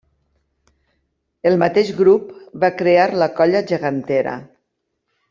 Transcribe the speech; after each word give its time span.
El 1.49 1.57
mateix 1.65 1.91
grup 1.99 2.31
va 2.63 2.71
crear 2.79 3.05
la 3.25 3.29
colla 3.41 3.63
gegantera. 3.73 4.35